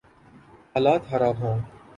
حالات 0.73 1.01
خراب 1.09 1.35
ہوں۔ 1.39 1.57